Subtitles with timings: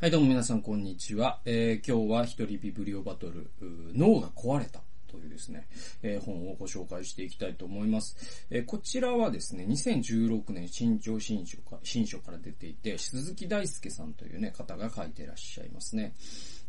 [0.00, 1.38] はい、どうも皆さんこんにちは。
[1.44, 3.48] えー、今日は一人ビブリオバトル、
[3.94, 5.68] 脳が壊れたというですね、
[6.02, 8.44] えー、本をご紹介していきたいと思います。
[8.50, 16.12] えー、こちらはですね、2016年新潮新書か新書から出ていて、鈴木大輔さんというね、方が書いていらっしゃいますね。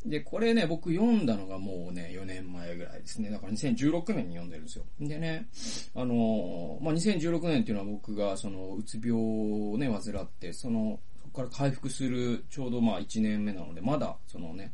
[0.06, 3.32] で、これね、僕読んだのがもうね、4年前ぐらいですね。
[3.32, 4.86] だから2016年に読んでるんですよ。
[5.00, 5.48] でね、
[5.96, 11.00] あのまあ、2016年っていうのは僕がその、うつ病をね、患って、その、
[11.36, 14.74] から回復するちょうどまあ1年目なので、まだそのね、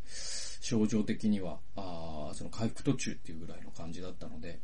[0.61, 4.59] 症状的には、あその回復途中っていうぐらいの感じだったので、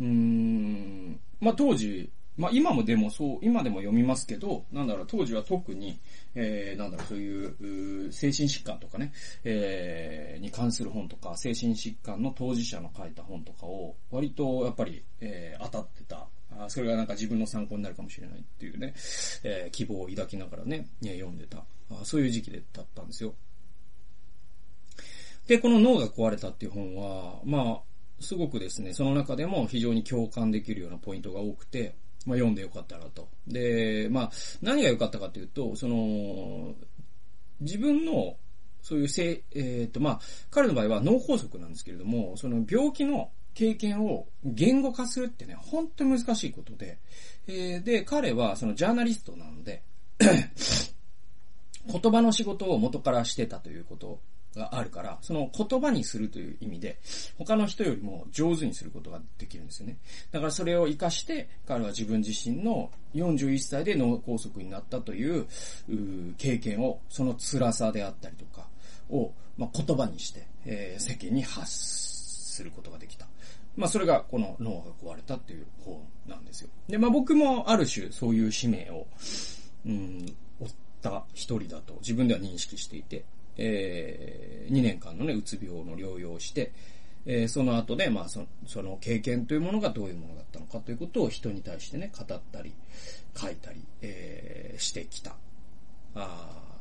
[0.00, 5.98] うーん、まあ当時、まあ今もでもそう、今でも読みますけど、なんだろう、当時は特に、
[6.34, 9.12] えー、なんだろう、そういう、精神疾患とかね、
[9.44, 16.01] えー、に関する本とか、精神疾患の当事者の書いた本とかを、割とやっぱり、えー、当たって
[16.64, 18.94] あそれがなんか自分の参考になるかもしれないっていうね、
[19.44, 21.64] えー、希望を抱きながらね、読んでた。
[22.04, 23.34] そういう時期でだったんですよ。
[25.46, 27.80] で、この脳が壊れたっていう本は、まあ、
[28.20, 33.28] すごくですね、その中でも非常に共感できるようなポイントが多くて、まあ読んでよかったなと。
[33.48, 34.30] で、まあ、
[34.62, 36.74] 何が良かったかというと、その、
[37.60, 38.36] 自分の、
[38.80, 46.98] そういうせ、えっ、と、まあ、彼の場合は脳梗塞なんですけれども、その病気の経験を言語化するってね、本当に難しいことで、
[47.46, 49.82] えー、で、彼はそのジャーナリストなので
[50.20, 54.20] 言葉の仕事を元からしてたということ
[54.54, 56.98] があるから、その言葉にするという意味で、
[57.38, 59.96] 他の人よりも上手にすることができるんですよね。
[60.30, 65.46] だからそれを活かして、彼は自分自身の41歳で脳梗塞になったという
[66.38, 68.68] 経験を、その辛さであったりとか
[69.10, 72.11] を、まあ、言葉にして、えー、世間に発
[72.52, 73.26] することができた。
[73.76, 76.70] まあそれがこの脳が壊れたっていう本なんですよ。
[76.88, 79.06] で、まあ僕もある種そういう使命を、
[79.86, 83.24] うん、負った一人だと自分では認識していて、
[83.56, 86.72] えー、2年間のね、うつ病の療養をして、
[87.24, 92.74] えー、その後で、まあその、その経験というものがどういうものだったのかということを人に対してね、語ったり、
[93.36, 95.36] 書いたり、えー、してきた。
[96.14, 96.71] あ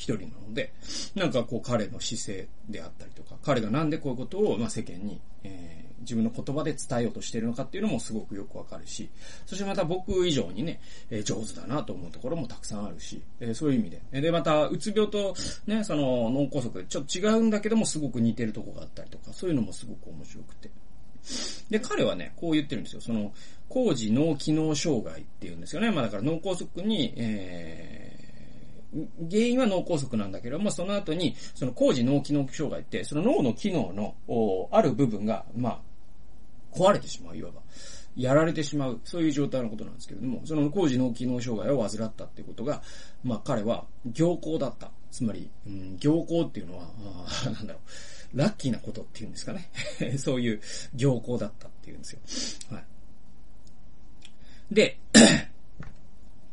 [0.00, 0.72] 一人なので、
[1.14, 9.10] なんかこう彼の姿勢であったりとか、彼がなんでこういうことを、まあ、世間に、えー、自分の言葉で伝えようとしているのかっていうのもすごくよくわかるし、
[9.44, 10.80] そしてまた僕以上にね、
[11.10, 14.22] えー、上手だなと思うところもたくさんあるし、えー、そういう意味で。
[14.22, 15.34] で、また、うつ病と
[15.66, 20.70] ね、その脳梗塞ちょっと違うんだけどもすごく似てるとこがあったりとか、そういうのもすごく面白くて。
[21.68, 23.02] で、彼はね、こう言ってるんですよ。
[23.02, 23.34] その、
[23.68, 25.90] 工事脳機能障害っていうんですよね。
[25.92, 28.09] まあだから脳梗塞に、えー、
[29.30, 37.60] 原因は脳梗塞なんだけども、その後に、その工事脳機能障害って、その脳の機能の、ある部分が、まあ、壊れてしまう、いわば。
[38.16, 42.82] やられてしまう、そういう状態のことなんですけれども、その工事脳機能障害を患ったっていうことが、
[43.22, 44.90] まあ彼は行幸だった。
[45.10, 46.88] つまり、うん、行幸っていうのは、
[47.46, 47.80] なんだろ
[48.34, 49.70] う、ラッキーなことっていうんですかね。
[50.18, 50.60] そういう
[50.94, 52.76] 行幸だったっていうんですよ。
[52.76, 52.84] はい。
[54.74, 54.98] で、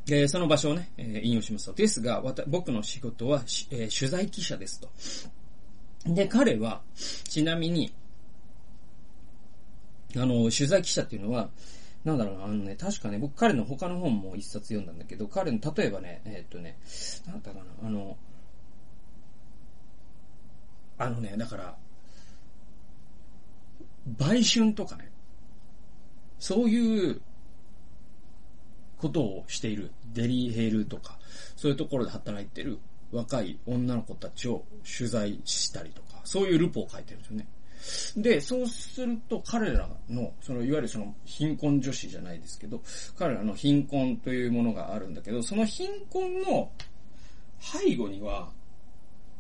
[0.10, 1.74] えー、その場所をね、えー、引用しますと。
[1.74, 3.42] ですが、僕の仕事は、
[3.72, 4.90] えー、取材記者ですと。
[6.06, 7.94] で、彼は、ちなみに、
[10.16, 11.50] あの、取材記者っていうのは、
[12.06, 16.78] なんだろうな、あのね、確かね、僕彼の他の本も一冊読んだんだけど、彼の、例えばね、えー、っとね、
[17.28, 18.18] なんだかな、あの、
[20.98, 21.76] あのね、だから、
[24.18, 25.12] 売春とかね、
[26.40, 27.22] そういう
[28.98, 31.18] ことをしているデリヘルとか、
[31.56, 32.80] そういうところで働いている
[33.12, 34.66] 若い女の子たちを
[34.98, 37.48] 取材したりとか、そういうルポを書いてるんですよね。
[38.18, 42.82] で、そうすると彼らの、そのいわゆるその貧困女子じゃないですけど、
[43.18, 46.72] 彼らの貧困というものがあるんだけど、その貧困の
[47.60, 48.52] 背後には、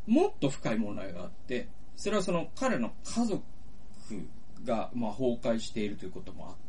[0.05, 3.43] もっと深い問題があって、それはその彼の家族
[4.63, 6.66] がまあ崩壊しているということもあったりとか、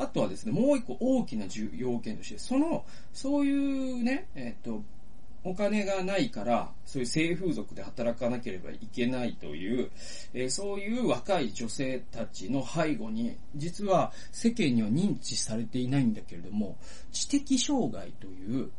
[0.00, 1.46] あとはですね、もう一個大きな
[1.76, 4.82] 要件として、その、そういうね、えっ、と、
[5.44, 9.90] お金がないから、そういう性風俗で働かなければいけないという、
[10.34, 16.76] えー、そういう若い女性たちの背後に、実は世間には認知されていないんだけれども、
[17.12, 18.70] 知的障害という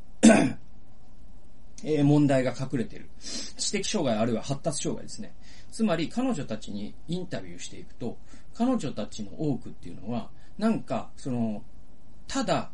[1.84, 3.10] え、問題が隠れてる。
[3.19, 5.34] 知的障害あるいは発達障害ですね。
[5.72, 8.18] つまり彼女たちにインタビューしていくと、
[8.54, 11.63] 彼女たちの多くっていうのは、なんか、その、
[12.27, 12.71] ただ、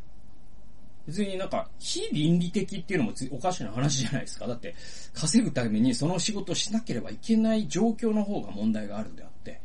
[1.06, 4.46] 別になんか、非倫理的っていうのもおかしな話じゃないですか。
[4.46, 4.74] だって、
[5.14, 9.60] 稼ぐためにその仕事をしなければいけない状況の方が問題があるんであって、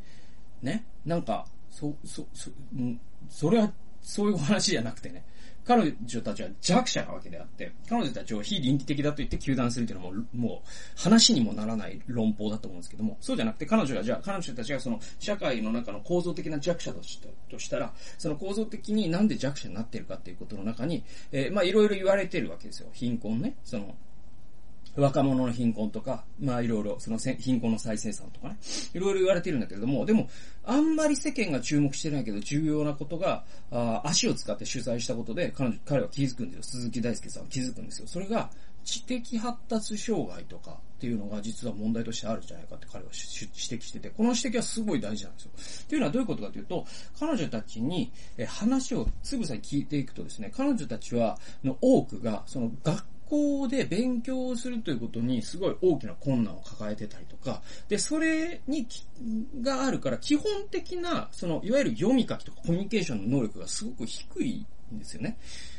[0.62, 0.86] ね？
[1.06, 2.50] なんか、そ、そ、そ、
[3.30, 5.26] それは、そういう話じゃなくてね。
[5.66, 10.70] 彼女たちは弱者なわけであって、彼女たちを非倫理的だと言って糾弾するというのはもう、もう、
[11.02, 22.90] 話にもならない論法だと思うんですけども、そうじゃなくて彼女が、じゃあ、彼女たちがその、社会の中の構造的な弱者としたとしたら、その構造的になんで弱者になってるかっていうことの中に、えー、まあ、いろいろ言われてるわけですよ。
[22.94, 23.56] 貧困ね。
[23.64, 23.96] その、
[24.96, 28.58] 若者の貧困とか、まあいろいろ、その貧困の再生産とかね、
[28.94, 30.30] いろいろ言われてるんだけれども、でも、
[30.64, 36.64] あんまり世間が注目してないけど、重要なことが、あ足を使って取材したことで、彼女、彼は気づくんですよ。
[36.64, 38.08] 鈴木大輔さんは気づくんですよ。
[38.08, 38.50] それが、
[38.84, 45.52] 知的発達障害とかっていうのが実は問題としてあるんじゃないかって彼は指摘してて、この指摘はすごい大事なんですよ。
[45.84, 46.86] っていうのはどういうことかというと、
[47.20, 48.12] 彼女たちに
[48.48, 58.86] 話をつぶさに聞いていくとですね、彼女たちは、の多くが、その学校で勉強をするということにすごい大きな困難を抱えてたりとか、で、それに、
[59.62, 65.38] があるから基本的な、その、いわゆる読み書きとかコミュニケーションの能力がすごく低いんですよね。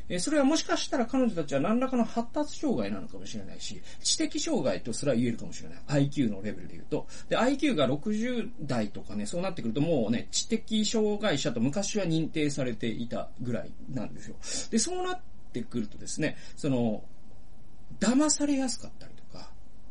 [0.09, 6.09] えそれはもしかしたら彼女たちは何らかの発達障害なのかもしれないし、知的障害とすら言えるかもしれない。
[6.09, 7.07] IQ のレベルで言うと。
[7.29, 14.37] で、IQ が60代とかね、そうなってくるともうね、知的障害者と昔は認定されていたぐらいなんですよ。
[14.71, 15.21] で、そうなっ
[15.55, 17.03] てくるとですね、その、
[18.01, 19.51] 騙されやすかったりとか、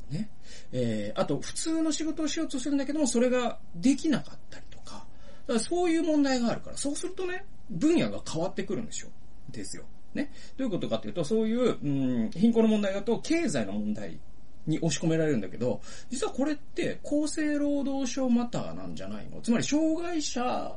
[0.09, 0.29] ね。
[0.71, 5.05] えー、あと、普通の仕事をしようとするんだけども、それができなかったりとか、
[5.47, 9.11] だからそういう問題があるから、そうするとね、分野が変わってくるんですよ。
[9.49, 9.83] ですよ。
[10.13, 10.31] ね。
[10.57, 11.87] どういうことかというと、そういう、う
[12.25, 14.19] ん、貧困の問題だと、経済の問題
[14.65, 19.41] に押し込められるんだけど、実はこれって厚生労働省マターなんじゃないの？
[19.41, 20.75] つまり、障害者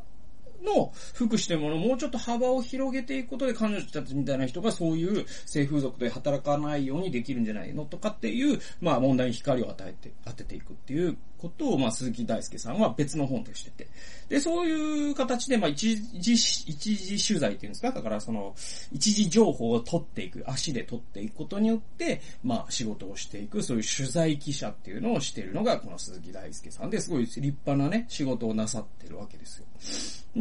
[0.64, 13.88] の福祉というものをもうちょっと幅を広げていくことで彼女たちみたいな人がそういう性風俗で働かないようにできるんじゃないのとかっていう、まあ問題に光を与えて、当てていくっていうことを、まあ鈴木大輔さんは別の本でしてて。
[14.28, 17.92] で、そういう形で、まあ一時、一時取材っていうんですか？
[17.92, 18.54] だからその、
[18.92, 29.66] 一時情報を取っていく、足で取っていくことによって、まあ仕事をしていく、そういう取材記者っていうのをしているのがこの鈴木大輔さんですごい立派なね、仕事をなさってるわけですよ。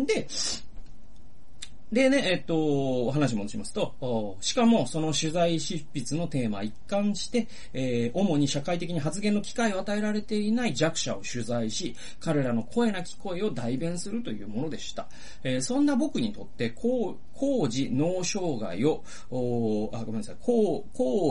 [0.03, 0.27] で、
[1.91, 15.07] でね、えっと、話戻しますと、しかもその取材執筆のテーマ一貫して、えー、主に社会的に発言の機会を与えられていない弱者を取材し、彼らの声なき声を代弁するというものでした。
[15.43, 19.03] えー、そんな僕にとって、こ工事脳障害を、
[19.93, 20.85] あ、ごめんなさい、工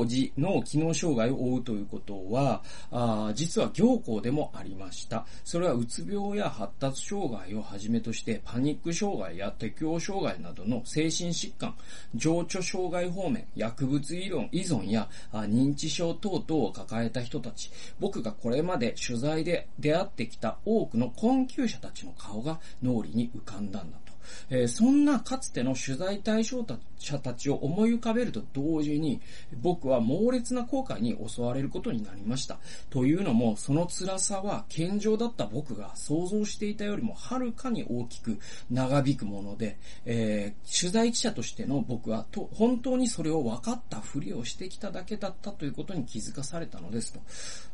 [0.06, 5.26] 事脳機能障害を負うということは、あ実は行幸でもありました。
[5.44, 11.74] それはうつ病や発達障害をはじめとして、パニック障害や適応障害などの精神疾患、
[12.14, 24.03] 情緒障害方面、薬物依存依存や認知症等々を抱えた人たち、僕がこれまで取材で出会ってきた多くの困窮者たちの顔が脳裏に浮かんだんだ。
[24.50, 26.64] えー、そんなかつての取材対象
[26.98, 29.20] 者たちを思い浮かべると同時に、
[29.60, 32.58] 僕は猛烈な後悔に襲われることになりました。
[32.90, 38.38] というのも、その辛さは健常だった僕が想像していたよりもはるかに大きく
[38.70, 47.20] 長引くもので、えー、取材記者としての僕はと本当にそれを分かったふりをしてきただけだったということに気づかされたのですと。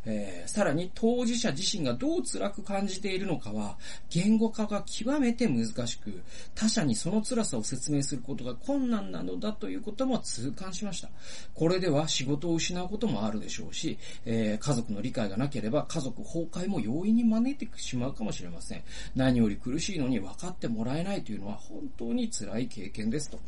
[0.07, 3.77] えー、さらに当事者自身がどう辛く感じているのかは、
[4.09, 6.23] 言語化が極めて難しく、
[6.55, 11.09] 他者にその辛さを説明することが困難なのだということも痛感しました。
[11.55, 18.83] これでは仕事を失うこともあるでしょうし、えー、家族の理解がなければ家族崩壊も容易に招いてしまうかもしれません。
[19.15, 23.39] 何より苦しいのに分かってもらえないというのは本当に辛い経験ですと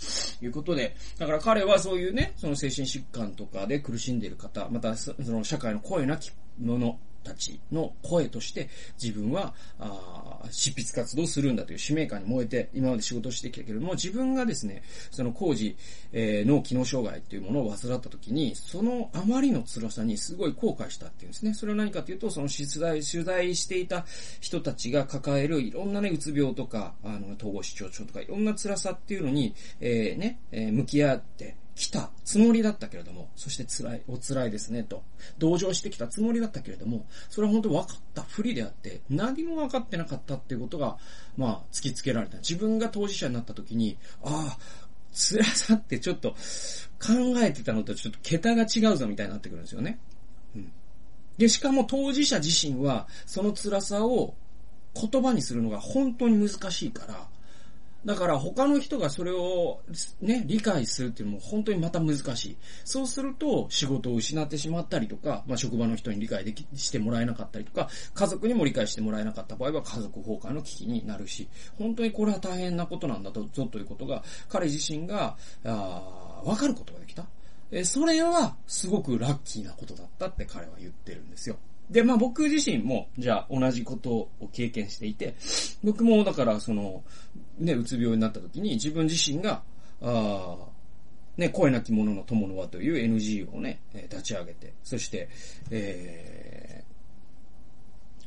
[0.44, 8.69] いうことで、だから彼はそういうね、その精神疾患とかで苦しんでいる方、またその社会の声なきものたちの声として
[9.02, 15.76] 自分は、あ執筆活動するんだという使命感に燃えて今まで仕事してきたけれども、自分がですね、その工事、
[16.12, 21.55] えー、脳機能障害っていうものを患った時に、そのあまりの辛さにすごい後悔したっていうんですね。
[21.55, 24.05] それは何かというと、その取材、取材していた
[24.41, 35.02] 人たちが抱えるいろんなね、うつ病とか、あの、統合失調症とか、いろんな辛さっていうのに、えー、ね、えー、向き合って、来たつもりだったけれども、そして辛い、お辛いですね、と。
[35.38, 40.99] 同情してきたつもりだったけれども、それは本当分かったふりであって、何も分かってなかったっていうことが、
[41.37, 42.38] まあ、突きつけられた。
[42.38, 44.59] 自分が当事者になった時に、ああ、
[45.14, 46.37] 辛さってちょっと考
[47.43, 49.99] えてたのとちょっと桁が違うぞみたいになってくるんですよね。
[50.55, 50.73] うん。
[51.38, 54.35] で、しかも当事者自身は、その辛さを
[54.95, 57.29] 言葉にするのが本当に難しいから、
[58.04, 59.80] だから他の人がそれを
[60.21, 62.56] ね、理解するっていうのも本当にまた難しい。
[62.85, 77.26] そうすると仕事を失ってしまったりとか、まあ職場の人に理解でき、してもらえなかったりとか、家族にも理解してもらえなかった場合は家族崩壊の危機になるし、本当にこれは大変なことなんだと、ぞということが、彼自身が、あわかることができた。
[77.71, 81.56] え、それはすごくラッキーなことだったって彼は言ってるんですよ。
[81.90, 85.35] で、まあ僕自身も、じゃあ同じことを経験していて、
[85.82, 87.02] 僕もだからその、
[87.59, 89.62] ね、うつ病になった時に自分自身が、
[90.00, 90.73] ああ
[91.37, 95.28] ね、声なき者の友の輪という NGO をね、立ち上げて、そして、
[95.71, 98.18] えー、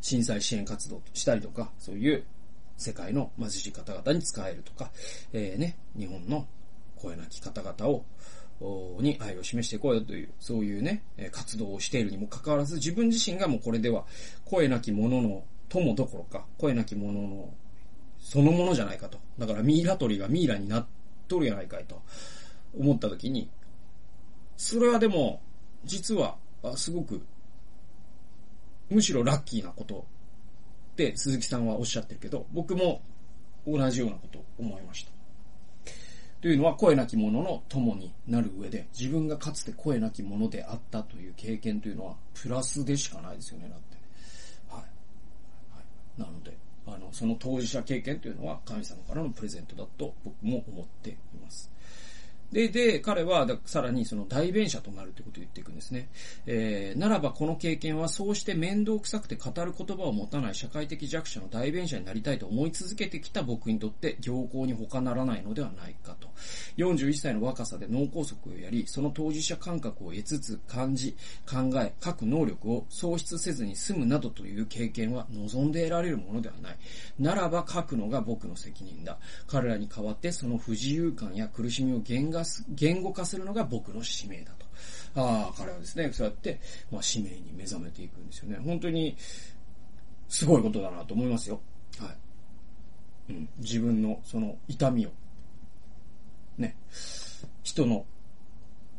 [0.00, 2.24] 震災支援活動したりとか、そういう
[2.78, 4.90] 世界の貧しい方々に使えるとか、
[5.32, 6.46] えー、ね、日本の
[6.96, 8.04] 声なき方々を、
[9.00, 11.02] に愛を示していこうよという、そういうね、
[11.32, 14.06] 活動をしているにもかかわらず、自分自身がもうこれでは、
[14.46, 17.52] 声なき者の友どころか、声なき者の
[18.20, 19.18] そのものじゃないかと。
[19.38, 20.86] だからミイラ取りがミイラになっ
[21.28, 22.02] とるやないかいと
[22.78, 23.50] 思った時に、
[24.56, 25.40] それはでも、
[25.84, 26.36] 実は、
[26.76, 27.22] すごく、
[28.90, 30.06] むしろラッキーなこと
[30.92, 33.00] って鈴木さんはおっしゃってるけど、僕も
[33.66, 35.10] 同じようなこと思いました。
[36.40, 43.96] というのは声なき者の友になる上で、自分がかつて声なき者であったという経験というのは、プラスでしかないですよね、だって。
[44.68, 44.82] はい。
[44.82, 44.88] は
[46.18, 46.56] い、なので、
[46.86, 51.70] あの、その当事者経験というのは神様からのプレゼントだと僕も思っています。
[52.52, 56.08] で、で、彼は、さらにその代弁者となるということを言っていくんですね。
[56.46, 66.28] えー、ならばこの経験はそうして面倒くさくて語る言葉を持たない社会的弱者の代弁者になりたいと思い続けてきた僕にとって行幸に他ならないのではないかと。
[66.76, 71.16] 41歳の若さで脳梗塞をやり、その当事者感覚を得つつ感じ、
[71.48, 76.76] 考え、書く能力を喪失せずに済むなどという経験は望んで得られるものではない。
[77.18, 79.18] ならば書くのが僕の責任だ。
[79.46, 82.00] 彼らに代わってその不自由感や苦しみを
[82.68, 84.66] 言語言語化するのが僕の使命だと。
[85.14, 88.58] ああ、彼はですね、そうやって、まあ、使命に目覚めていくんですよね。
[88.64, 89.16] 本当に、
[90.28, 91.60] すごいことだなと思いますよ。
[91.98, 92.06] は
[93.28, 93.32] い。
[93.32, 93.48] うん。
[93.58, 95.10] 自分の、その、痛みを、
[96.58, 96.76] ね、
[97.62, 98.04] 人の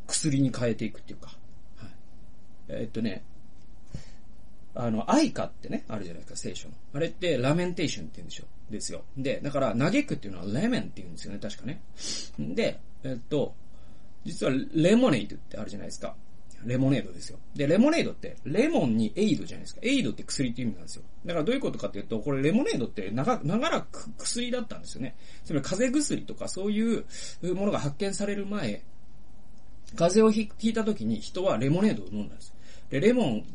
[0.08, 1.28] 薬に変えていくっていうか、
[1.78, 1.90] はい。
[2.70, 3.24] えー、っとね、
[4.74, 6.76] あの、愛歌ってね、あるじゃないですか、聖書の。
[6.94, 8.46] あれって、ラメンテーションって言うんでしょ。
[8.72, 9.04] ですよ。
[9.18, 11.82] で、だから、嘆くっていうのは、レメンって言うんですよね、確かね。
[12.40, 13.54] で、えっと、
[14.26, 16.16] 実はレモネードってあるじゃないですか。
[16.66, 17.40] レモネードですよ。
[17.56, 19.82] で、レモネードって、レモンにエイドじゃないですか。
[19.84, 21.04] エイドって薬って意味なんですよ。
[21.26, 25.16] だからどういうことかっていうと、これレモネードって長長らく薬だったんですよね。
[25.44, 27.06] つまり風邪薬とかそういう
[27.56, 28.84] ものが発見される前、
[29.96, 32.54] 風邪をひいた時に人はレモネードを飲んだんです。
[32.90, 33.46] で、レモン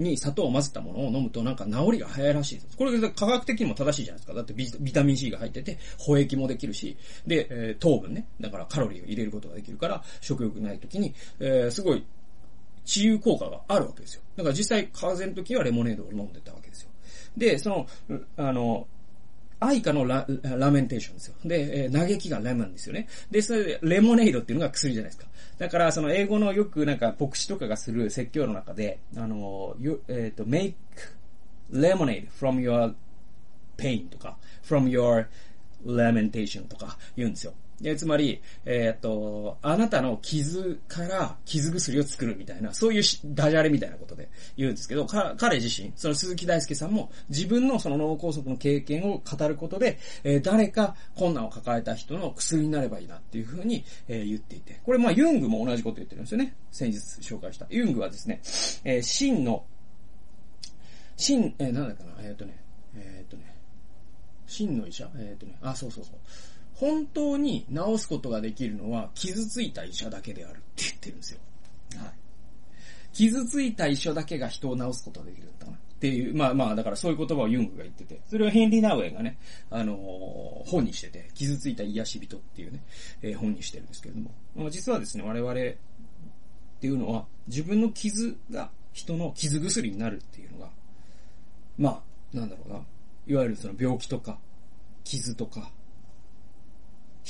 [0.00, 2.76] に砂糖を混ぜたものを飲むとなんか治りが早いらしいです。
[2.76, 4.34] これ科学的にも正しいじゃないですか。
[4.34, 8.26] だってビタミン C が入ってて、保液もできるし、で、えー、糖分ね。
[8.40, 12.04] だからカロリーを入れることができるから、食欲ない時に、えー、すごい
[12.84, 14.22] 治癒効果があるわけですよ。
[14.36, 16.90] だから実際、風邪の時はレモネードを飲んでたわけですよ。
[17.36, 17.86] で、その、
[18.36, 18.86] あの、
[19.60, 21.34] 愛花のララメンテーションですよ。
[21.44, 23.06] で、えー、嘆きがレモンですよね。
[23.30, 25.29] で、それで、レモネードっていうのが薬じゃないですか。
[25.60, 29.76] だから、その英語のよくなんか、牧師とかがする説教の中で、あの、
[30.08, 30.72] えっ、ー、と、make
[31.70, 32.94] lemonade from your
[33.76, 35.26] pain とか、from your
[35.84, 37.52] lamentation とか言うんですよ。
[37.78, 44.09] で、つまり、えっ、と、あなたの傷から傷薬を作るみたいな、そういうダジャレみたいなこと
[44.60, 56.54] 言うんですけど、彼自身、その鈴木大輔さんも自分のその脳梗塞の経験を語ることで、えー、誰か困難を抱えた人の薬になればいいなっていうふうに、えー、言っていて、これまあユングも同じこと言ってるんですよね。
[56.70, 57.66] 先日紹介した。
[57.70, 58.40] ユングはですね、
[58.84, 59.64] えー、真の、
[61.16, 62.62] 真、えー、なんだっけな、えっ、とね、
[62.94, 63.56] えっ、とね、
[64.46, 65.08] 真の医者？
[65.16, 66.14] えっ、とね、あ、そうそうそう。
[66.74, 71.40] 本当に治すことができるのは傷ついた医者だけであるって言ってるんですよ。
[71.96, 72.19] はい。
[73.12, 75.72] 傷ついた医者だけが人を治すことができるんだな。
[75.72, 79.38] っていう、まあまあ、だからそういう言葉をユングが言ってて、それをヘンリー・ナウェイがね、
[79.70, 82.82] あのー、本にしてて、傷ついた癒し人っていうね、
[83.20, 90.70] えー、本にしてるんですけれども、まあ、実はですね、我々っていうのは、自分の傷が人の傷薬になるっていうのが、
[91.76, 92.02] ま
[92.34, 92.80] あ、なんだろうな、
[93.26, 94.38] いわゆるその病気とか、
[95.04, 95.70] 傷とか、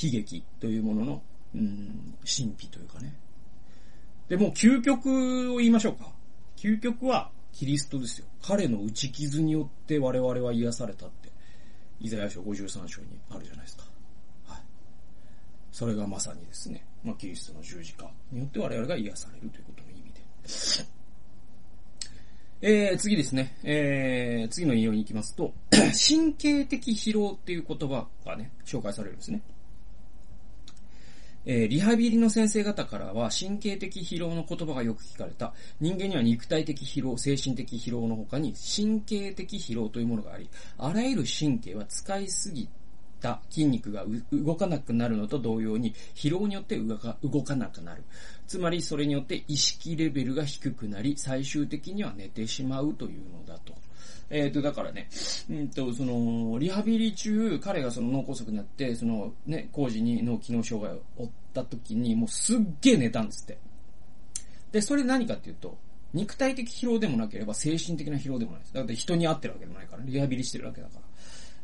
[0.01, 1.23] 悲劇というものの、
[1.57, 3.15] うん、神秘というかね。
[4.31, 6.09] で、もう究極を言いましょうか。
[6.57, 8.27] 究極はキリストですよ。
[8.41, 11.31] 彼の打ち傷によって我々は癒されたって、
[11.99, 13.83] イザヤ書53章にあるじゃないですか。
[14.47, 14.61] はい。
[15.73, 20.21] それがまさにですね、まあ、キリストの十字架によって我々が癒されるということの意味で。
[22.63, 23.57] えー、次ですね。
[23.65, 25.55] えー、次の引用に行きますと、
[26.09, 29.43] 神経的疲労っていう言葉がね、紹介されるんですね。
[31.47, 35.55] えー、リハビリの先生方からは神経的疲労の言葉がよく聞かれた。
[35.81, 42.69] 人間には肉体的疲労、精神的疲労の他に神経的疲労というものがあり、あらゆる神経は使いすぎ
[43.21, 48.03] た筋肉が動かなくなるのと同様に疲労によって動かなくなる。
[48.47, 53.80] つまりそれによって意識レベルが低くなり、最終的には寝てしまうというのだと。
[54.31, 55.09] えっ、ー、と、だからね、
[55.51, 63.59] うんと、その、リハビリ中、彼がその脳梗塞になって、その、ね、工事に脳機能障害を負った時に、もうすっげえ寝たんですって。
[64.71, 65.77] で、それ何かっていうと、
[66.15, 68.75] 肉体的疲労でもなければ精神的な疲労でもないです。
[68.75, 70.95] だって人に会ってるわけでもないから、リハビリしてるわけだか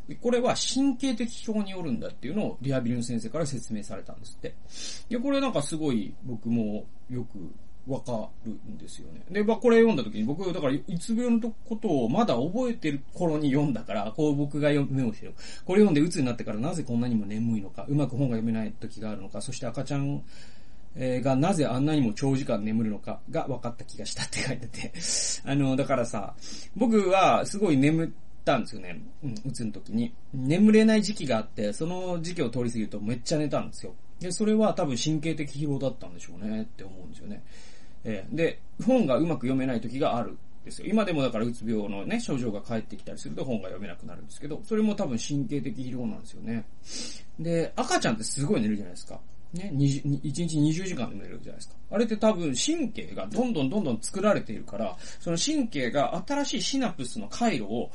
[0.08, 0.16] ら。
[0.20, 4.54] これは神経的疲労によるんだっていうのをリハビリの先生から説明されたんですって。
[5.08, 7.38] で、これなんかすごい僕もよく
[7.87, 9.23] わかるんですよね。
[9.31, 15.35] で、まあ、これ読んだ時に僕、だから、いつ病のことをまだ覚えてる頃に読んだから、こう僕が読めをしてる。
[15.64, 20.23] これ読んで鬱になってからなぜこんなにも眠いのか、うまく本が読めない時があるのか、そして赤ちゃん
[20.97, 24.93] がなぜあんなにも長時間眠るのかが分かった気がしたって書いてて。
[25.45, 26.35] あの、だからさ、
[26.75, 28.11] 僕はすごい眠っ
[28.45, 29.00] たんですよね。
[29.23, 30.12] うん、うつの時に。
[30.33, 33.95] 眠れない時期があって、その時期を通り過ぎるとめっちゃ寝たんですよ。
[34.21, 37.43] で、それは多分神経的疲労だったんでしょうねって思うんですよね。
[38.06, 40.86] えー、で、本がうまく読めない時があるんですよ。
[40.88, 46.64] 今でもだからうつ病のね、症状が返ってきたりすると本が読めなくなるんですけど、それも多分神経的疲労なんですよね。
[47.38, 49.20] で、赤ちゃんってすごい寝るじゃないですか。
[49.52, 51.75] ね、1日20時間で寝るじゃないですか。
[51.90, 57.90] あれって多分神経がどんどんどんどん作られているから、その神経が新しいシナプスの回路を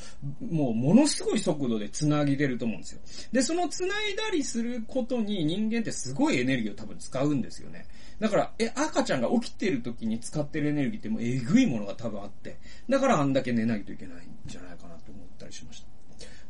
[0.50, 3.02] もうものすごい速度で繋ぎれると思うんですよ。
[3.32, 7.86] で、その繋いだりすることに人間ってすごいエネルギーを多分使うんですよね。
[8.22, 15.88] だから、え、赤ちゃんが起きてる時に使ってるエネルギーってもうえぐいものが多分あって、だからあんだけ寝ないといけないんじゃないかなと思ったりしました。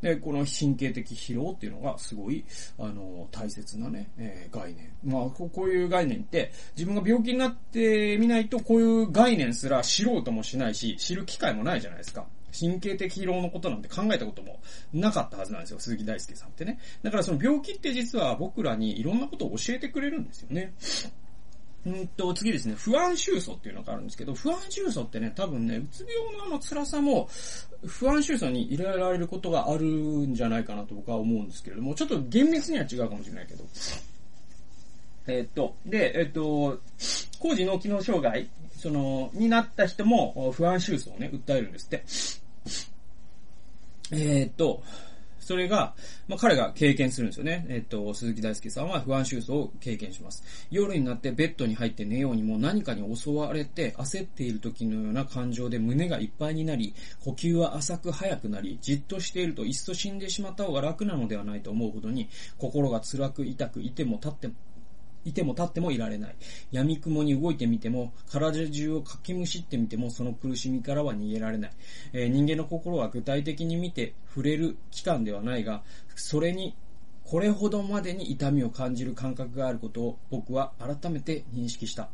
[0.01, 2.44] で、この神経的疲労っていうのがすごい、
[2.78, 4.92] あの、大切なね、えー、概念。
[5.06, 12.25] まあこ、こういう概念って、自分が病気になってみないと、こういう概念すら知ろうともしないし、知る機会もないじゃないですか。
[12.51, 14.60] 神経的疲労のことなんて考えたことも
[14.92, 16.80] なかったはずなんですよ、鈴木大輔さんってね。
[17.01, 20.74] だからその病気って実は僕らにいろんなことを教えてくれるんですよね。
[21.86, 27.28] うんと、次ですね、不安収素っていうのがあるんですけど、不安収素ってね、多分ね、うつ病のあの辛さも、
[27.86, 33.64] 不安収素に入れられることがあるんじゃないかなと僕は思うんですけれども、ちょっと厳密には違うかもしれないけど。
[35.27, 36.79] え、っと、で、え、っと、
[37.40, 42.03] 工事脳機能障害、その、になった人も不安収素をね、訴えるんですって。
[44.12, 44.84] え、っと、
[45.42, 45.94] それが、
[46.27, 47.66] まあ、彼が経験するんですよね。
[47.68, 50.44] えっと、鈴木大輔さんは不安収束を経験します。
[50.70, 64.50] 夜になってベッドに入って寝ようにも何かに襲われて焦っている時のような感情で胸がいっぱいになり、呼吸は浅く早くなり、じっとしているといっそ死んでしまった方が楽なのではないと思うほどに、心が辛く痛くいても立って
[65.25, 66.36] いても立ってもいられない。
[66.72, 71.72] 闇雲に動いてみても、体中をかきむしってみても、その苦しみからは逃げられない。
[72.14, 75.84] えー、人間の心は具体的に見て触れる期間ではないが、
[76.16, 76.75] それに、
[77.24, 82.10] これほどまでに痛みを感じる感覚があることを僕は改めて認識した。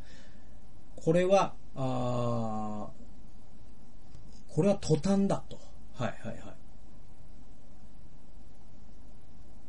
[0.96, 2.89] これは、あ
[4.50, 5.60] これは途端だと。
[5.93, 6.57] はいはいはい。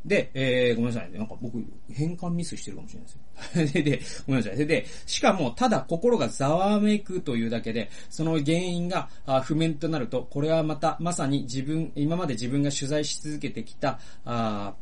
[0.09, 1.19] で、えー、ごめんなさいね。
[1.19, 3.83] なんか僕、変換ミスしてるかもしれないですよ。
[3.85, 4.67] で、ごめんなさい。
[4.67, 14.75] で、しかも、ただ心がざわめくというだけで、その原因があ不明となると、これはまた、まさに自分、今まで自分が取材し続けてきた、あ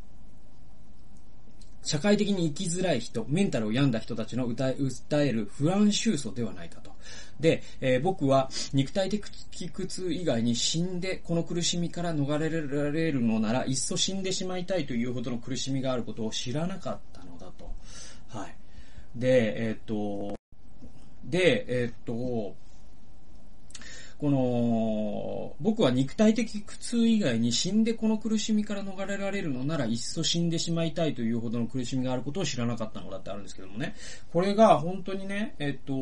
[1.83, 6.86] 社会的に生きづらい人、メンタルを病んだ人たちの歌訴える不安収束ではないかと。
[7.39, 17.71] で、えー、僕は肉体的苦痛以外に死んでこの苦しみから逃れられるのなら、いっそ死んでしまいたいというほどの苦しみがあることを知らなかったのだと。
[18.29, 18.55] はい。
[19.15, 20.37] で、えー、っと、
[21.23, 22.55] で、えー、っと、
[24.19, 33.95] この、僕は肉体的苦痛以外に死んでこの苦しみから逃れられるのなら、いっそ死んでしまいたいというほどの苦しみがあることを知らなかったのだってあるんですけどもね。
[34.33, 35.93] これが本当にね、えっと、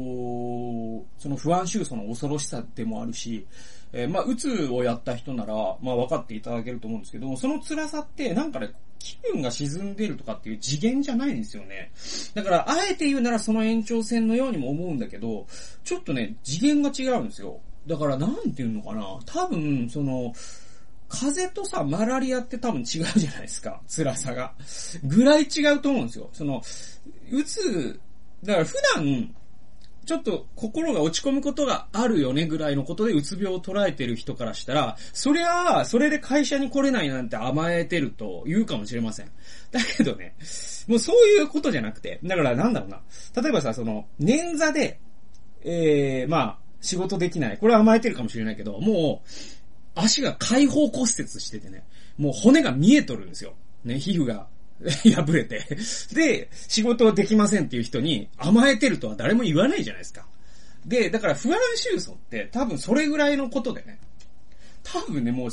[1.19, 3.45] その不安収束の恐ろしさでもあるし、
[3.91, 11.91] えー、まあ、うつをやった人なら、まあ、分かっていただけると思うんですけども、その辛さって、なんかね、気分が沈んでるとかっていう次元じゃないんですよね。
[12.34, 15.47] だから、あえて言うならその延長線のようにも思うんだけど、
[15.84, 17.60] ちょっとね、次元が違うんですよ。
[17.88, 20.34] だからなんていうのかな多分、その、
[21.08, 23.82] 風邪とさ、マラリアって多分違うじゃないですか。
[23.88, 24.54] 辛さが。
[25.04, 26.30] ぐらい違うと思うんですよ。
[26.34, 26.62] その、
[27.32, 28.00] うつ、
[28.43, 29.36] だから普段、
[30.06, 39.32] ちょっと心が落ち込むことがあるよねぐらいのことでうつ病を捉えてる人からしたら、そりゃあ、それで会社に来れないなんて甘えてると言うかもしれません。
[39.71, 40.36] だけどね、
[40.88, 43.02] もうそういうことじゃなくて、だからなんだろうな。
[43.41, 45.00] 例えばさ、その、捻挫で、
[45.63, 47.58] えー、まあ、仕事できない。
[47.58, 49.30] これは甘えてるかもしれないけど、もう、
[49.96, 51.84] 足が開放骨折しててね、
[52.18, 53.54] もう骨が見えとるんですよ。
[53.84, 54.48] ね、皮膚が
[54.84, 55.66] 破れて。
[56.14, 60.26] で、仕事できませんっていう人に甘えてるとは誰も言わないじゃないですか。
[60.86, 64.00] で、だから不安収束って多分それぐらいのことでね、
[64.84, 65.50] 多分ね、もう、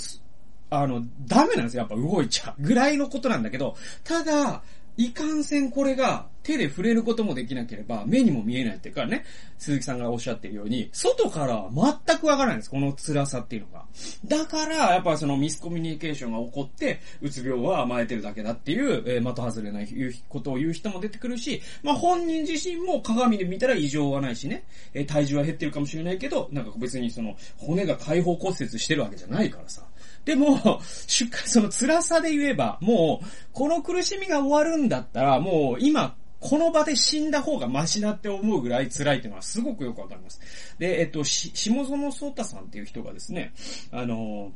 [0.70, 1.80] あの、ダメなんですよ。
[1.80, 2.62] やっぱ動いちゃう。
[2.62, 4.62] ぐらいのことなんだけど、ただ、
[4.96, 9.24] いかんせんこれが手で触れることもできなければ目にも見えないっていうかね、
[9.58, 11.70] 鈴木さんがおっしゃってるように、外からは
[12.06, 13.84] 全くわからないんです、この辛さっていうのが。
[14.26, 19.88] だから、やっぱそのミスコミュニケーションが起こって、うつ病は甘えてるだけだっていう、えー、的外れない
[20.28, 29.82] ことを言う人も出てくるし、まあ本人自身も鏡で見たら異常はないしね、えー、体重は減ってるかもしれないけど、なんか別にその骨が解放骨折してるわけじゃないからさ。
[30.24, 40.40] でも、出荷、その辛さで言えば、もう、この苦しみが終わるんだったら、もう今、この場で死んだ方がマシだって思うぐらい辛いっていうのはすごくよくわかります。
[40.78, 43.52] で、えっと、し、下園聡太さんっていう人がですね、
[43.92, 44.52] あの、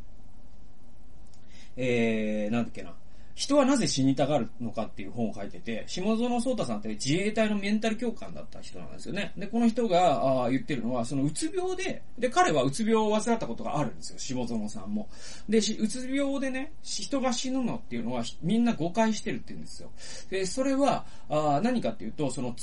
[1.76, 2.94] えー、なんだっけな、
[3.36, 9.34] 人はなぜ死にたがるのかっていう本を書いてて、下園聡太さんって自衛隊のメンタル教官だった人なんですよね。
[9.36, 15.06] で、この人が言ってるのは、そのうつ病で、で、彼はうつ病を患ったことがあるんですよ、下園さんも。
[15.50, 19.90] で、うつ病でね、人が死ぬのっていうのはみんな誤解してるって言うんですよ。
[20.30, 22.54] で、それは、あ何かっていうと、そのう、う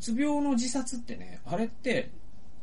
[0.00, 2.10] つ病の自殺ってね、あれって、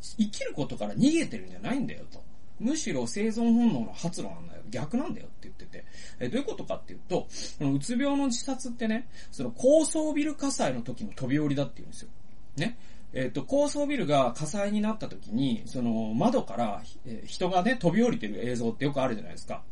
[0.02, 2.22] 生きることから逃げてるんじゃないんだよと。
[2.60, 4.62] むしろ生存本能の発露なんだよ。
[4.70, 5.86] 逆なんだよって言ってて。
[6.20, 7.28] えどういうことかっていうと、
[7.60, 12.10] このうつ病の自殺ってね、その高層ビル火災の時の飛び降りだって言うんですよ。
[12.58, 12.78] ね。
[13.14, 19.64] えっ、と、高層ビルが火災になった時に、その窓から、え、人がね、飛び降りてる映像ってよくあるじゃないですか。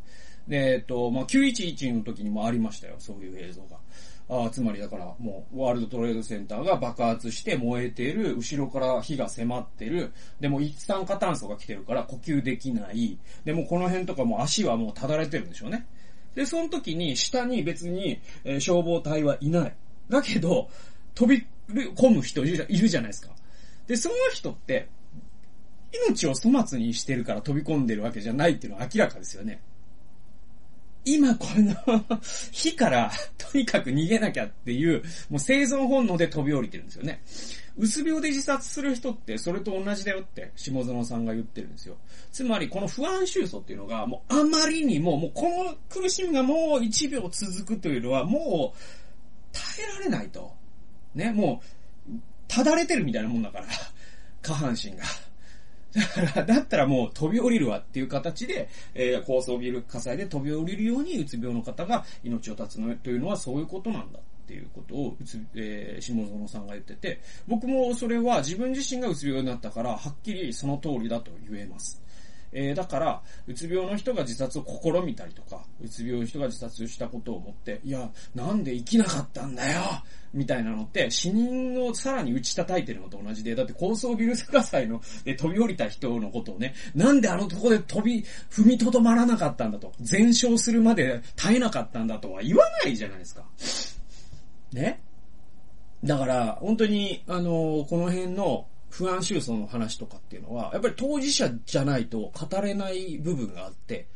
[0.48, 3.78] で、えっ、と、まあ、911の時にもありましたよ、そういう映像が。
[4.28, 15.86] あつまりだからもうワールドトレードセンターが爆発して燃えてる、後ろから火が迫ってる、でも一酸化炭素が来てるから呼吸できない、でもこの辺とかも足はもうただれてるんでしょうね。
[16.34, 19.74] で、その時に下に別に、えー、消防隊はいない。
[20.08, 20.68] だけど、
[21.14, 23.30] 飛び込む人いるじゃないですか。
[23.86, 24.88] で、その人って、
[26.08, 29.60] 命を粗末にしてるから飛び込んでるわけじゃないっていうのは明らかですよね。
[31.06, 37.22] 今この火から とにかく逃げなきゃっていう、もう生存本能で飛び降りてるんですよね。
[37.78, 41.96] うつ病で自殺する人ってそれと同じだよって下園さんが言ってるんですよ。
[42.32, 48.78] つまりこの不安収素っていうのがもうあまりにも、もうこの苦しみがもう1秒続くというのはもう
[49.52, 50.52] 耐えられないと。
[51.14, 51.62] ね、も
[52.08, 52.12] う、
[52.48, 53.66] ただれてるみたいなもんだから、
[54.42, 55.04] 下半身が。
[55.96, 72.02] だから、だったらもう飛び降りるわっていう形で、えー、高層ビル火災で飛び降りるように、うつ病の方が命を絶つのというのはそういうことなんだっていうことを、うつ、えー、下園さんが言ってて、僕もそれは自分自身がうつ病になったから、はっきりその通りだと言えます。
[72.52, 79.80] えー、だから、うつ病の人が自殺を試みたりとか、うつ病の人が自殺したことを思って、いや、なんで生きなかったんだよ
[80.32, 93.44] みたいなのって、死人をさらに打ち叩いてるのと同じで、だって高層ビル火災ので飛び降りた人のことをね、なんであのとこで飛び、踏みとどまらなかったんだと、全焼するまで耐えなかったんだとは言わないじゃないですか。
[94.72, 95.00] ね？
[96.04, 104.08] だから、本当に、あのー、この辺の、不安収束の話とかっていうのは、やっぱり当事者じゃないと語れない部分があって、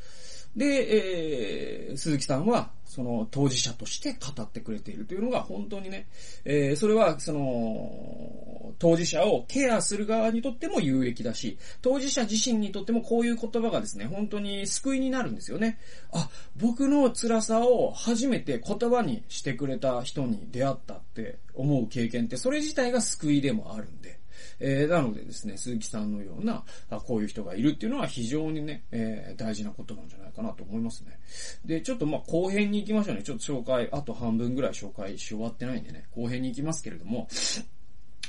[0.56, 6.08] で、えー、鈴木さんは、その当事者として語ってくれているというのが本当にね、
[6.44, 15.78] えー、それは、その、当事者をケアする側にとっても有益だし、当事者自身にとってもこういう言葉がですね、本当に救いになるんですよね。
[16.12, 24.19] あ、僕の辛さを初めて言葉にしてくれた人に出会ったって思う経験って、それ自体が救いでもあるんで。
[24.60, 26.64] えー、なのでですね、鈴木さんのような、
[27.06, 31.18] こういう人がいるっていうのは非常にね、えー、大事なことなんじゃないかなと思いますね。
[31.64, 33.22] で、ちょっとまあ後編に行きましょうね。
[33.22, 37.28] ちょっと紹介、あと半分ぐらい紹介し終わってないんでね、後編に行きますけれども、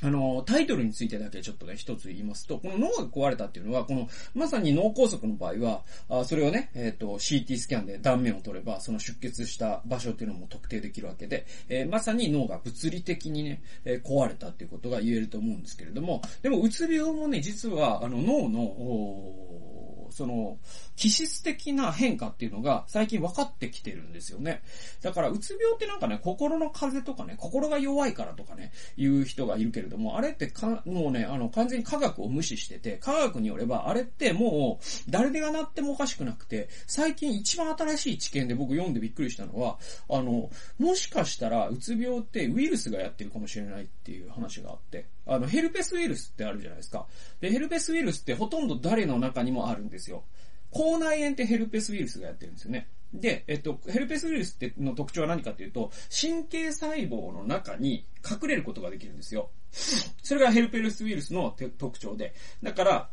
[0.04, 19.81] あの、タイトルについてだけちょっとね、一つ言いますと、この脳が壊れたっていうのは、この、まさに脳梗塞の場合は、あそれをね、えっ、ー、と、CT スキャンで断面を取れば、その出血した場所っていうのも特定できるわけで、えー、まさに脳が物理的にね、えー、壊れたっていうことが言えると思うんですけれども、でも、うつ病もね、実は、あの、脳の、
[20.12, 20.58] その、
[20.96, 24.62] 気質的な変化っていうのが最近分かってきてるんですよね。
[25.02, 39.78] だから、うつ病ってなんかね、心の風邪とかね、心が弱いからとかね、いう人がいるけれども、あれってか、もうね、あの、完全に科学を無視してて、科学によれば、あれってもう、誰でがなってもおかしくなくて、最近一番新しい知見で僕読んでびっくりしたのは、
[40.10, 47.08] あの、もしかしたら、うつ病ってウイルスがやってるかもしれないっていう話があって、あの、ヘルペスウイルスってあるじゃないですか。
[47.40, 50.24] で、ヘルペスウイルスってほとんど誰の中にもあるんですよ。
[50.72, 52.88] 口内炎ってヘルペスウイルスがやってるんですよね。
[53.14, 59.50] で、えっと、ヘルペスウイルスっての特徴は何かっていうと、神経細胞の中に隠れることができるんですよ。
[59.72, 62.34] それがヘルペスウイルスの特徴で。
[62.64, 63.10] だから、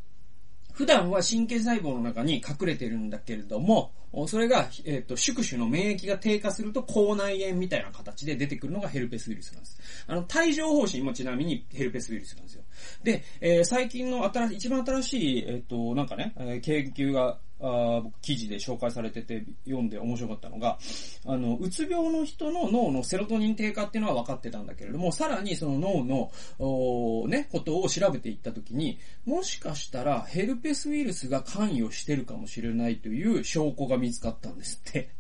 [0.73, 3.93] 普段は神経細胞の中に隠れてるんだけれども、
[4.27, 9.79] それが、えっ、ー、と、宿主の免疫が低下すると、口内炎みたいな形で出てくるのがヘルペスウイルスなんです。
[10.07, 12.63] あの、帯状疱疹もちなみにヘルペスウイルスなんですよ。
[13.03, 20.79] で、えー、最近の新しい、一番新しい、えっ、ー、と、なんかね、えー、研究があ僕、記事で紹介されてて読んで面白かったのが、
[21.27, 35.11] あの、うつ病の人の脳のセロトニン低下っていうのは分かってたんだけれども、さらにその脳の、おね、ことを調べていったときに、もしかしたらヘルペスウイルスが関与してるかもしれないという証拠が見つかったんですって。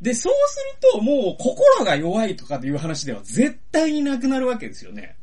[0.00, 5.16] で、そうするともう心が弱いとかっていう話では絶対になくなるわけですよね。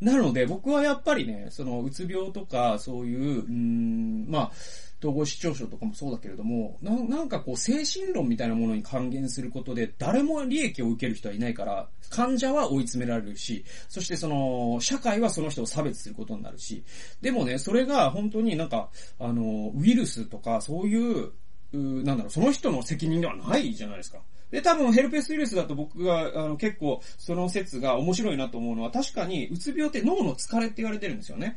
[0.00, 4.52] なので僕はやっぱりね、そのうつ病とかそういう、うん、まあ、
[5.00, 16.84] 統合失調症とかもそうだけれども、ななんかこう精神論みたいなものに還元することで誰も利益を受ける人はいないから、患者は追い詰められるし、そしてその、社会はその人を差別することになるし、
[17.20, 21.32] でもね、それが本当になんか、あの、ウイルスとかそうい、う
[21.76, 24.18] なんだろう、その人の責任ではないじゃないですか。
[24.50, 31.56] で、多分ヘルペスウイルスだと僕が、あの、結構、その説が面白いなと思うのは、確かに、うつ病って脳の疲れって言われてるんですよね。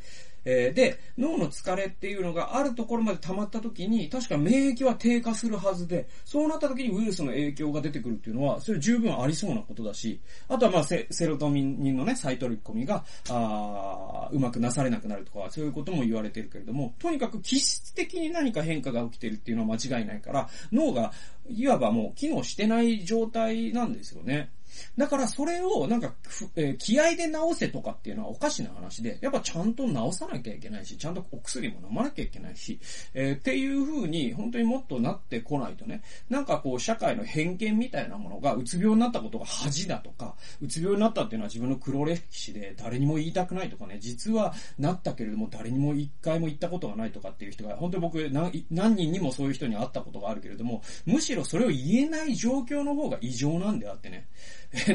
[0.50, 21.12] えー、で、脳の疲れっていうのがあるところまで溜まった時に、確か免疫は低下するはずで、そうなった時にウイルスの影響が出てくるっていうのは、それ十分ありそうなことだし、あとはまあセロトニンのね、再取り込みが、あうまくなされなくなるとか、そういうことも言われてるけれども、とにかく気質的に何か変化が起きてるっていうのは間違いないから、脳が、
[21.50, 24.50] いわばもう機能してない状態なんですよね。
[24.98, 26.14] だからそれをなんか、
[26.56, 32.80] えー、気合で治せとかっていうのはおかしな話で、やっぱちゃんと治さなきゃいけないし、ちゃんとお薬も飲まなきゃいけないし、
[33.14, 48.30] えー、っていう風に本当にもっとなってこないとね、なんかこう社会の偏見みたいなものがうつ病になったことが恥だとか、うつ病になったっていうのは自分の黒歴史で誰にも言いたくないとかね、実はなったけれども誰にも一回も言ったことがないとかっていう人が、本当に僕
[48.72, 54.28] 何人にもそういう人に会ったことがあるけれども、むしろそれを言えない状況の方が異常なんであってね、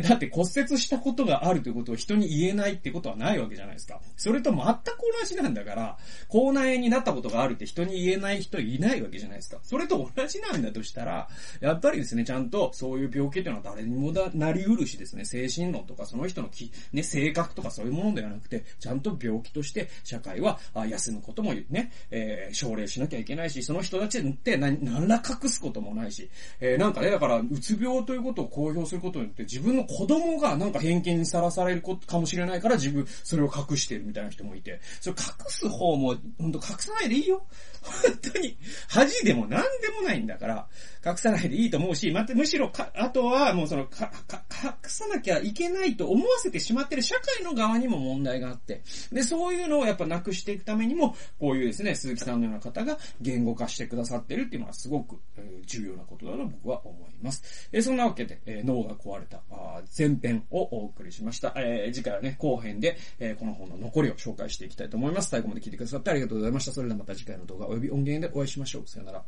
[0.02, 4.00] だって骨折したことがあるということを人に言えないってことはないわけじゃないですか。
[4.16, 9.58] それと全く同じなんだから、口内炎になったことがあるって人に言えない人いないわけじゃないですか。
[9.62, 11.28] それと同じなんだとしたら、
[11.60, 20.58] やっぱりですね、ちゃんとそういう病気っていうのは誰にもなりうるしですね、精神論とかその人のき、ね、性格とかそういうものではなくて、ちゃんと病気として社会は
[20.88, 26.28] 休むこともね、えー、奨励しなきゃいけないし、その人たちって何ら隠すこともないし、
[26.60, 37.46] えー、なんかね、だから、うつ病ということを公表することによって自分の子供がなんか偏見にさらされることかもしれないから自分、それを隠してるみたいな人もいて、それ隠す方も、ほんと隠さないでいいよ。
[37.82, 38.56] 本当に、
[38.88, 40.68] 恥でも何でもないんだから、
[41.04, 57.68] 隠さないでいいと思うし、またむしろか、あとはもうその、か、か、隠さなきゃいけないと思わせてしまってる社会の側にも問題があって、で、そういうのをやっぱなくしていくためにも、こういうですね、鈴木さんのような方が言語化してくださってるっていうのはすごく、えー、重要なことだと僕は思います。
[57.72, 59.42] えー、そんなわけで、えー、脳が壊れた
[59.96, 61.52] 前編をお送りしました。
[61.56, 65.30] えー、次回はね、後編で、えー、この本の残りを紹介していきたいと思います。
[65.30, 66.72] 最後まで聞いてくださってありがとうございました。
[66.72, 68.82] それではまた次回の動画及び音源でお会いしましょう。
[68.86, 69.24] さよなら。